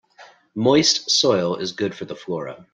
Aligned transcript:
Moist 0.55 1.11
soil 1.11 1.57
is 1.57 1.73
good 1.73 1.93
for 1.93 2.05
the 2.05 2.15
flora. 2.15 2.65